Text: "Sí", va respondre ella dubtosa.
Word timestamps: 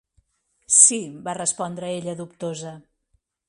"Sí", 0.77 0.97
va 1.29 1.37
respondre 1.39 1.93
ella 1.99 2.19
dubtosa. 2.23 2.77